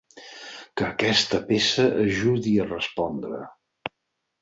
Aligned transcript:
Que 0.81 0.87
aquesta 0.87 1.43
peça 1.53 1.87
ajudi 2.07 2.57
a 2.65 2.69
respondre. 2.73 3.47